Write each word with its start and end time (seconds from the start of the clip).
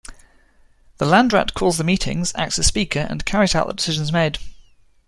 The 0.97 1.05
Landrat 1.05 1.53
calls 1.53 1.77
the 1.77 1.83
meetings, 1.83 2.33
acts 2.35 2.57
as 2.57 2.65
speaker, 2.65 3.01
and 3.07 3.23
carries 3.23 3.53
out 3.53 3.67
the 3.67 3.73
decisions 3.75 4.11
made. 4.11 4.39